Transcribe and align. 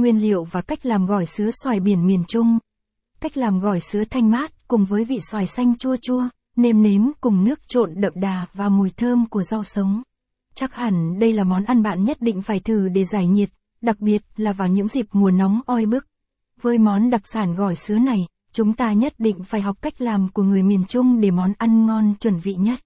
Nguyên 0.00 0.22
liệu 0.22 0.44
và 0.44 0.60
cách 0.60 0.86
làm 0.86 1.06
gỏi 1.06 1.26
sứa 1.26 1.50
xoài 1.62 1.80
biển 1.80 2.06
miền 2.06 2.24
Trung. 2.28 2.58
Cách 3.20 3.36
làm 3.36 3.60
gỏi 3.60 3.80
sứa 3.80 4.04
thanh 4.10 4.30
mát 4.30 4.68
cùng 4.68 4.84
với 4.84 5.04
vị 5.04 5.18
xoài 5.30 5.46
xanh 5.46 5.78
chua 5.78 5.96
chua, 5.96 6.28
nêm 6.56 6.82
nếm 6.82 7.02
cùng 7.20 7.44
nước 7.44 7.68
trộn 7.68 7.94
đậm 7.96 8.12
đà 8.16 8.46
và 8.54 8.68
mùi 8.68 8.90
thơm 8.90 9.26
của 9.26 9.42
rau 9.42 9.64
sống. 9.64 10.02
Chắc 10.54 10.74
hẳn 10.74 11.18
đây 11.18 11.32
là 11.32 11.44
món 11.44 11.64
ăn 11.64 11.82
bạn 11.82 12.04
nhất 12.04 12.16
định 12.20 12.42
phải 12.42 12.60
thử 12.60 12.88
để 12.88 13.04
giải 13.04 13.26
nhiệt, 13.26 13.50
đặc 13.80 14.00
biệt 14.00 14.22
là 14.36 14.52
vào 14.52 14.68
những 14.68 14.88
dịp 14.88 15.06
mùa 15.12 15.30
nóng 15.30 15.60
oi 15.66 15.86
bức. 15.86 16.06
Với 16.62 16.78
món 16.78 17.10
đặc 17.10 17.22
sản 17.24 17.54
gỏi 17.54 17.76
sứa 17.76 17.98
này, 17.98 18.18
chúng 18.52 18.72
ta 18.72 18.92
nhất 18.92 19.14
định 19.18 19.44
phải 19.44 19.60
học 19.60 19.82
cách 19.82 20.00
làm 20.00 20.28
của 20.28 20.42
người 20.42 20.62
miền 20.62 20.84
Trung 20.84 21.20
để 21.20 21.30
món 21.30 21.52
ăn 21.58 21.86
ngon 21.86 22.14
chuẩn 22.20 22.38
vị 22.38 22.54
nhất. 22.54 22.80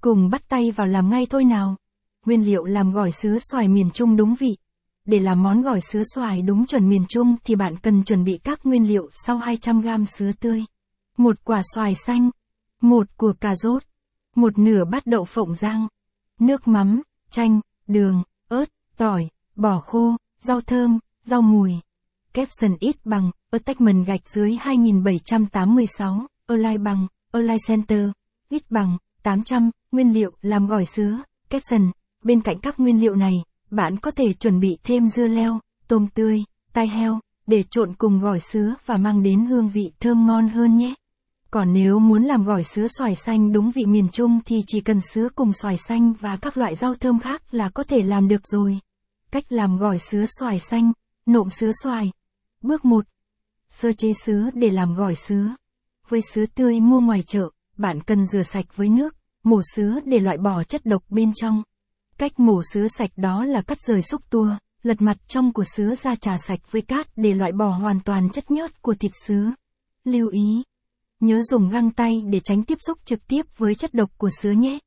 Cùng 0.00 0.30
bắt 0.30 0.48
tay 0.48 0.70
vào 0.70 0.86
làm 0.86 1.10
ngay 1.10 1.26
thôi 1.26 1.44
nào. 1.44 1.76
Nguyên 2.26 2.44
liệu 2.44 2.64
làm 2.64 2.92
gỏi 2.92 3.12
sứa 3.12 3.38
xoài 3.38 3.68
miền 3.68 3.90
Trung 3.90 4.16
đúng 4.16 4.34
vị. 4.34 4.56
Để 5.06 5.18
làm 5.18 5.42
món 5.42 5.62
gỏi 5.62 5.80
sứa 5.80 6.02
xoài 6.14 6.42
đúng 6.42 6.66
chuẩn 6.66 6.88
miền 6.88 7.04
Trung 7.08 7.36
thì 7.44 7.54
bạn 7.54 7.76
cần 7.76 8.04
chuẩn 8.04 8.24
bị 8.24 8.38
các 8.44 8.60
nguyên 8.64 8.88
liệu 8.88 9.08
sau 9.26 9.38
200g 9.38 10.04
sứa 10.04 10.32
tươi. 10.40 10.64
Một 11.16 11.36
quả 11.44 11.62
xoài 11.74 11.94
xanh. 11.94 12.30
Một 12.80 13.06
củ 13.16 13.32
cà 13.40 13.56
rốt. 13.56 13.82
Một 14.34 14.58
nửa 14.58 14.84
bát 14.84 15.06
đậu 15.06 15.24
phộng 15.24 15.54
rang. 15.54 15.88
Nước 16.40 16.68
mắm, 16.68 17.02
chanh, 17.30 17.60
đường, 17.86 18.22
ớt, 18.48 18.64
tỏi, 18.96 19.28
bỏ 19.56 19.80
khô, 19.80 20.16
rau 20.40 20.60
thơm, 20.60 20.98
rau 21.22 21.42
mùi. 21.42 21.72
Capson 22.32 22.76
ít 22.80 22.96
bằng, 23.04 23.30
attachment 23.50 24.06
gạch 24.06 24.28
dưới 24.28 24.56
2786, 24.60 26.26
online 26.46 26.78
bằng, 26.78 27.06
online 27.30 27.56
center, 27.68 28.10
ít 28.48 28.70
bằng, 28.70 28.98
800, 29.22 29.70
nguyên 29.92 30.12
liệu 30.12 30.30
làm 30.40 30.66
gỏi 30.66 30.84
sứa, 30.86 31.22
capson. 31.50 31.90
Bên 32.22 32.40
cạnh 32.40 32.60
các 32.60 32.80
nguyên 32.80 33.00
liệu 33.00 33.14
này, 33.14 33.34
bạn 33.76 33.96
có 33.96 34.10
thể 34.10 34.32
chuẩn 34.32 34.60
bị 34.60 34.78
thêm 34.84 35.08
dưa 35.08 35.26
leo, 35.26 35.60
tôm 35.88 36.06
tươi, 36.14 36.44
tai 36.72 36.88
heo, 36.88 37.20
để 37.46 37.62
trộn 37.62 37.94
cùng 37.94 38.20
gỏi 38.20 38.40
sứa 38.40 38.74
và 38.86 38.96
mang 38.96 39.22
đến 39.22 39.46
hương 39.46 39.68
vị 39.68 39.92
thơm 40.00 40.26
ngon 40.26 40.48
hơn 40.48 40.76
nhé. 40.76 40.94
Còn 41.50 41.72
nếu 41.72 41.98
muốn 41.98 42.22
làm 42.22 42.44
gỏi 42.44 42.64
sứa 42.64 42.86
xoài 42.98 43.14
xanh 43.14 43.52
đúng 43.52 43.70
vị 43.70 43.86
miền 43.86 44.08
Trung 44.08 44.40
thì 44.46 44.62
chỉ 44.66 44.80
cần 44.80 45.00
sứa 45.12 45.28
cùng 45.34 45.52
xoài 45.52 45.76
xanh 45.76 46.12
và 46.12 46.36
các 46.36 46.56
loại 46.56 46.74
rau 46.74 46.94
thơm 46.94 47.18
khác 47.18 47.54
là 47.54 47.68
có 47.68 47.82
thể 47.82 48.02
làm 48.02 48.28
được 48.28 48.40
rồi. 48.48 48.78
Cách 49.30 49.44
làm 49.48 49.78
gỏi 49.78 49.98
sứa 49.98 50.24
xoài 50.38 50.58
xanh, 50.58 50.92
nộm 51.26 51.50
sứa 51.50 51.70
xoài. 51.82 52.12
Bước 52.62 52.84
1. 52.84 53.04
Sơ 53.70 53.92
chế 53.92 54.12
sứa 54.24 54.50
để 54.54 54.70
làm 54.70 54.94
gỏi 54.94 55.14
sứa. 55.14 55.54
Với 56.08 56.20
sứa 56.32 56.46
tươi 56.54 56.80
mua 56.80 57.00
ngoài 57.00 57.22
chợ, 57.26 57.48
bạn 57.76 58.00
cần 58.00 58.26
rửa 58.26 58.42
sạch 58.42 58.76
với 58.76 58.88
nước, 58.88 59.16
mổ 59.44 59.60
sứa 59.74 60.00
để 60.04 60.18
loại 60.18 60.36
bỏ 60.38 60.62
chất 60.64 60.86
độc 60.86 61.02
bên 61.08 61.32
trong. 61.34 61.62
Cách 62.18 62.40
mổ 62.40 62.60
sứa 62.72 62.86
sạch 62.98 63.10
đó 63.16 63.44
là 63.44 63.62
cắt 63.62 63.78
rời 63.80 64.02
xúc 64.02 64.22
tua, 64.30 64.56
lật 64.82 65.02
mặt 65.02 65.16
trong 65.28 65.52
của 65.52 65.64
sứa 65.76 65.94
ra 65.94 66.16
trà 66.16 66.36
sạch 66.38 66.58
với 66.70 66.82
cát 66.82 67.06
để 67.16 67.34
loại 67.34 67.52
bỏ 67.52 67.68
hoàn 67.68 68.00
toàn 68.00 68.28
chất 68.28 68.50
nhớt 68.50 68.82
của 68.82 68.94
thịt 68.94 69.12
sứa. 69.26 69.52
Lưu 70.04 70.28
ý. 70.28 70.62
Nhớ 71.20 71.42
dùng 71.42 71.70
găng 71.70 71.90
tay 71.90 72.22
để 72.30 72.40
tránh 72.40 72.62
tiếp 72.62 72.78
xúc 72.86 72.98
trực 73.04 73.26
tiếp 73.26 73.42
với 73.56 73.74
chất 73.74 73.94
độc 73.94 74.10
của 74.18 74.30
sứa 74.42 74.50
nhé. 74.50 74.78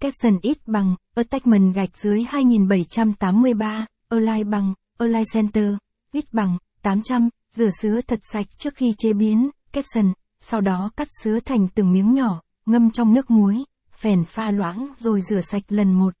Capson 0.00 0.38
ít 0.42 0.58
bằng, 0.66 0.96
attachment 1.14 1.74
gạch 1.74 1.96
dưới 1.96 2.24
2783, 2.28 3.86
online 4.08 4.44
bằng, 4.44 4.74
online 4.98 5.24
Center, 5.34 5.74
ít 6.12 6.24
bằng, 6.32 6.58
800, 6.82 7.28
rửa 7.50 7.70
sứa 7.80 8.00
thật 8.00 8.20
sạch 8.22 8.46
trước 8.58 8.74
khi 8.74 8.94
chế 8.98 9.12
biến, 9.12 9.50
Capson, 9.72 10.12
sau 10.40 10.60
đó 10.60 10.90
cắt 10.96 11.08
sứa 11.22 11.38
thành 11.40 11.68
từng 11.74 11.92
miếng 11.92 12.14
nhỏ, 12.14 12.42
ngâm 12.66 12.90
trong 12.90 13.14
nước 13.14 13.30
muối, 13.30 13.64
phèn 13.96 14.24
pha 14.24 14.50
loãng 14.50 14.88
rồi 14.96 15.20
rửa 15.20 15.40
sạch 15.40 15.62
lần 15.68 15.92
một. 15.92 16.14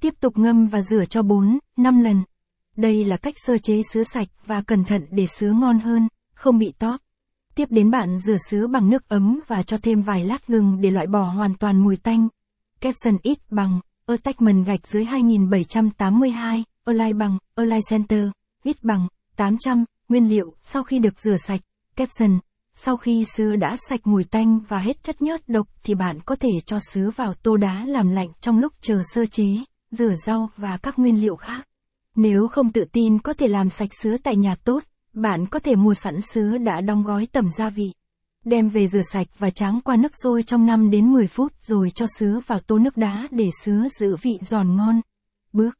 Tiếp 0.00 0.14
tục 0.20 0.38
ngâm 0.38 0.66
và 0.66 0.82
rửa 0.82 1.04
cho 1.04 1.22
4, 1.22 1.58
5 1.76 2.02
lần. 2.02 2.22
Đây 2.76 3.04
là 3.04 3.16
cách 3.16 3.34
sơ 3.36 3.58
chế 3.58 3.80
sứa 3.92 4.04
sạch 4.04 4.28
và 4.46 4.62
cẩn 4.62 4.84
thận 4.84 5.06
để 5.10 5.26
sứa 5.26 5.52
ngon 5.52 5.78
hơn, 5.78 6.08
không 6.34 6.58
bị 6.58 6.72
tóp. 6.78 7.00
Tiếp 7.54 7.68
đến 7.70 7.90
bạn 7.90 8.18
rửa 8.18 8.36
sứa 8.50 8.66
bằng 8.66 8.90
nước 8.90 9.08
ấm 9.08 9.40
và 9.46 9.62
cho 9.62 9.76
thêm 9.78 10.02
vài 10.02 10.24
lát 10.24 10.46
gừng 10.46 10.80
để 10.80 10.90
loại 10.90 11.06
bỏ 11.06 11.22
hoàn 11.22 11.54
toàn 11.54 11.84
mùi 11.84 11.96
tanh. 11.96 12.28
Capson 12.80 13.16
ít 13.22 13.38
bằng, 13.50 13.80
attachment 14.06 14.66
gạch 14.66 14.86
dưới 14.86 15.04
2782, 15.04 16.64
Align 16.84 17.18
bằng, 17.18 17.38
Align 17.54 17.80
Center, 17.90 18.28
ít 18.62 18.76
bằng, 18.82 19.08
800, 19.36 19.84
nguyên 20.08 20.28
liệu, 20.28 20.54
sau 20.62 20.82
khi 20.82 20.98
được 20.98 21.20
rửa 21.20 21.36
sạch, 21.36 21.60
Capson, 21.96 22.38
sau 22.74 22.96
khi 22.96 23.24
sứa 23.36 23.56
đã 23.56 23.76
sạch 23.88 24.00
mùi 24.04 24.24
tanh 24.24 24.60
và 24.68 24.78
hết 24.78 25.02
chất 25.02 25.22
nhớt 25.22 25.48
độc 25.48 25.68
thì 25.82 25.94
bạn 25.94 26.20
có 26.20 26.34
thể 26.34 26.50
cho 26.66 26.78
sứa 26.92 27.10
vào 27.16 27.34
tô 27.34 27.56
đá 27.56 27.84
làm 27.86 28.10
lạnh 28.10 28.28
trong 28.40 28.58
lúc 28.58 28.72
chờ 28.80 29.02
sơ 29.04 29.26
chế, 29.26 29.46
rửa 29.90 30.14
rau 30.26 30.50
và 30.56 30.76
các 30.76 30.98
nguyên 30.98 31.20
liệu 31.20 31.36
khác. 31.36 31.68
Nếu 32.14 32.48
không 32.48 32.72
tự 32.72 32.84
tin 32.92 33.18
có 33.18 33.32
thể 33.32 33.48
làm 33.48 33.70
sạch 33.70 33.90
sứa 34.02 34.16
tại 34.22 34.36
nhà 34.36 34.54
tốt, 34.54 34.84
bạn 35.12 35.46
có 35.46 35.58
thể 35.58 35.74
mua 35.74 35.94
sẵn 35.94 36.20
sứa 36.20 36.58
đã 36.58 36.80
đóng 36.80 37.04
gói 37.04 37.26
tẩm 37.32 37.50
gia 37.50 37.70
vị. 37.70 37.92
Đem 38.44 38.68
về 38.68 38.86
rửa 38.86 39.02
sạch 39.12 39.26
và 39.38 39.50
tráng 39.50 39.80
qua 39.80 39.96
nước 39.96 40.12
sôi 40.22 40.42
trong 40.42 40.66
5 40.66 40.90
đến 40.90 41.12
10 41.12 41.26
phút 41.26 41.52
rồi 41.60 41.90
cho 41.90 42.06
sứa 42.18 42.40
vào 42.46 42.58
tô 42.60 42.78
nước 42.78 42.96
đá 42.96 43.28
để 43.30 43.50
sứa 43.64 43.88
giữ 43.98 44.16
vị 44.22 44.38
giòn 44.42 44.76
ngon. 44.76 45.00
Bước 45.52 45.78